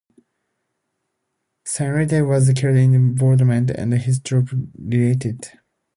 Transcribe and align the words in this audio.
Singletary 1.63 2.25
was 2.25 2.51
killed 2.55 2.75
in 2.75 2.93
the 2.93 2.97
bombardment, 2.97 3.69
and 3.69 3.93
his 3.93 4.19
troops 4.19 4.51
retreated. 4.73 5.45